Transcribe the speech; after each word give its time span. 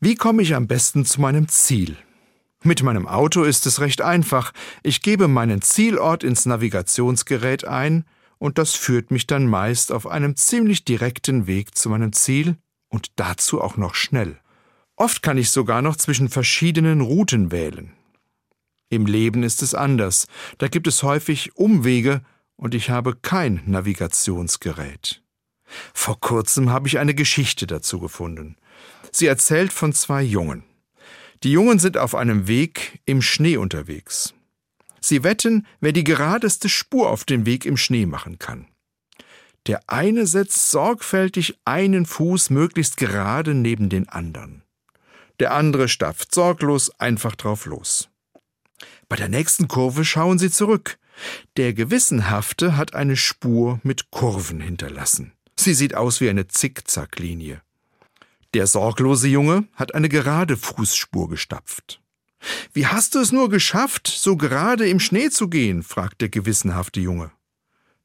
Wie 0.00 0.14
komme 0.14 0.42
ich 0.42 0.54
am 0.54 0.68
besten 0.68 1.04
zu 1.04 1.20
meinem 1.20 1.48
Ziel? 1.48 1.96
Mit 2.62 2.84
meinem 2.84 3.08
Auto 3.08 3.42
ist 3.42 3.66
es 3.66 3.80
recht 3.80 4.00
einfach. 4.00 4.52
Ich 4.84 5.02
gebe 5.02 5.26
meinen 5.26 5.60
Zielort 5.60 6.22
ins 6.22 6.46
Navigationsgerät 6.46 7.64
ein 7.64 8.04
und 8.38 8.58
das 8.58 8.76
führt 8.76 9.10
mich 9.10 9.26
dann 9.26 9.48
meist 9.48 9.90
auf 9.90 10.06
einem 10.06 10.36
ziemlich 10.36 10.84
direkten 10.84 11.48
Weg 11.48 11.76
zu 11.76 11.90
meinem 11.90 12.12
Ziel 12.12 12.56
und 12.88 13.08
dazu 13.16 13.60
auch 13.60 13.76
noch 13.76 13.96
schnell. 13.96 14.38
Oft 14.94 15.20
kann 15.20 15.36
ich 15.36 15.50
sogar 15.50 15.82
noch 15.82 15.96
zwischen 15.96 16.28
verschiedenen 16.28 17.00
Routen 17.00 17.50
wählen. 17.50 17.92
Im 18.90 19.04
Leben 19.04 19.42
ist 19.42 19.62
es 19.62 19.74
anders. 19.74 20.28
Da 20.58 20.68
gibt 20.68 20.86
es 20.86 21.02
häufig 21.02 21.56
Umwege 21.56 22.22
und 22.54 22.76
ich 22.76 22.88
habe 22.90 23.16
kein 23.16 23.62
Navigationsgerät. 23.66 25.22
Vor 25.92 26.20
kurzem 26.20 26.70
habe 26.70 26.86
ich 26.86 27.00
eine 27.00 27.14
Geschichte 27.14 27.66
dazu 27.66 27.98
gefunden. 27.98 28.56
Sie 29.12 29.26
erzählt 29.26 29.72
von 29.72 29.92
zwei 29.92 30.22
Jungen. 30.22 30.64
Die 31.42 31.52
Jungen 31.52 31.78
sind 31.78 31.96
auf 31.96 32.14
einem 32.14 32.48
Weg 32.48 33.00
im 33.04 33.22
Schnee 33.22 33.56
unterwegs. 33.56 34.34
Sie 35.00 35.22
wetten, 35.22 35.66
wer 35.80 35.92
die 35.92 36.04
geradeste 36.04 36.68
Spur 36.68 37.10
auf 37.10 37.24
dem 37.24 37.46
Weg 37.46 37.64
im 37.64 37.76
Schnee 37.76 38.06
machen 38.06 38.38
kann. 38.38 38.66
Der 39.66 39.88
eine 39.88 40.26
setzt 40.26 40.70
sorgfältig 40.70 41.58
einen 41.64 42.06
Fuß 42.06 42.50
möglichst 42.50 42.96
gerade 42.96 43.54
neben 43.54 43.88
den 43.88 44.08
anderen. 44.08 44.62
Der 45.40 45.52
andere 45.52 45.88
stapft 45.88 46.34
sorglos 46.34 46.90
einfach 46.98 47.36
drauf 47.36 47.66
los. 47.66 48.08
Bei 49.08 49.16
der 49.16 49.28
nächsten 49.28 49.68
Kurve 49.68 50.04
schauen 50.04 50.38
sie 50.38 50.50
zurück. 50.50 50.98
Der 51.56 51.72
Gewissenhafte 51.74 52.76
hat 52.76 52.94
eine 52.94 53.16
Spur 53.16 53.80
mit 53.82 54.10
Kurven 54.10 54.60
hinterlassen. 54.60 55.32
Sie 55.56 55.74
sieht 55.74 55.94
aus 55.94 56.20
wie 56.20 56.28
eine 56.28 56.46
Zickzacklinie. 56.46 57.60
Der 58.54 58.66
sorglose 58.66 59.28
Junge 59.28 59.68
hat 59.74 59.94
eine 59.94 60.08
gerade 60.08 60.56
Fußspur 60.56 61.28
gestapft. 61.28 62.00
Wie 62.72 62.86
hast 62.86 63.14
du 63.14 63.18
es 63.18 63.32
nur 63.32 63.50
geschafft, 63.50 64.06
so 64.06 64.36
gerade 64.36 64.88
im 64.88 65.00
Schnee 65.00 65.28
zu 65.28 65.48
gehen? 65.48 65.82
fragt 65.82 66.20
der 66.20 66.28
gewissenhafte 66.28 67.00
Junge. 67.00 67.30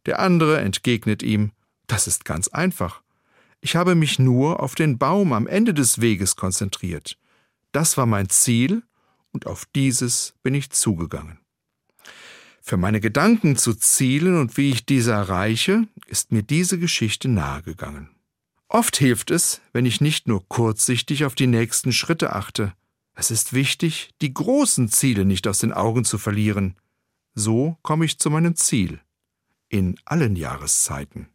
Der 0.06 0.20
andere 0.20 0.60
entgegnet 0.60 1.24
ihm, 1.24 1.52
das 1.88 2.08
ist 2.08 2.26
ganz 2.26 2.50
einfach. 2.50 3.02
Ich 3.62 3.78
habe 3.78 3.96
mich 3.96 4.20
nur 4.20 4.62
auf 4.62 4.76
den 4.76 4.98
Baum 4.98 5.32
am 5.32 5.48
Ende 5.48 5.74
des 5.74 6.02
Weges 6.02 6.36
konzentriert. 6.36 7.18
Das 7.72 7.98
war 7.98 8.06
mein 8.06 8.30
Ziel 8.30 8.84
und 9.32 9.48
auf 9.48 9.66
dieses 9.74 10.34
bin 10.44 10.54
ich 10.56 10.72
zugegangen. 10.72 11.40
Für 12.62 12.78
meine 12.78 13.00
Gedanken 13.00 13.56
zu 13.56 13.74
Zielen 13.74 14.40
und 14.40 14.58
wie 14.58 14.72
ich 14.72 14.86
diese 14.86 15.12
erreiche, 15.12 15.88
ist 16.08 16.32
mir 16.32 16.44
diese 16.44 16.80
Geschichte 16.80 17.30
nahegegangen. 17.30 18.10
Oft 18.74 18.98
hilft 18.98 19.30
es, 19.30 19.62
wenn 19.72 19.86
ich 19.86 20.02
nicht 20.02 20.28
nur 20.28 20.50
kurzsichtig 20.50 21.26
auf 21.26 21.36
die 21.36 21.46
nächsten 21.46 21.94
Schritte 21.94 22.34
achte. 22.34 22.74
Es 23.14 23.30
ist 23.30 23.54
wichtig, 23.54 24.10
die 24.20 24.34
großen 24.34 24.90
Ziele 24.90 25.26
nicht 25.26 25.48
aus 25.48 25.60
den 25.60 25.72
Augen 25.72 26.06
zu 26.06 26.18
verlieren. 26.18 26.76
So 27.36 27.78
komme 27.84 28.06
ich 28.06 28.18
zu 28.18 28.32
meinem 28.32 28.56
Ziel. 28.56 29.00
In 29.70 29.96
allen 30.06 30.36
Jahreszeiten. 30.36 31.30